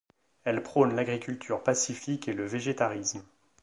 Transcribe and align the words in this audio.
Elle 0.45 0.63
prône 0.63 0.95
l'agriculture 0.95 1.61
pacifique 1.61 2.27
et 2.27 2.33
le 2.33 2.47
végétarisme. 2.47 3.23